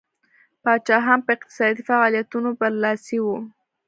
[0.63, 3.37] پاچاهان په اقتصادي فعالیتونو برلاسي وو.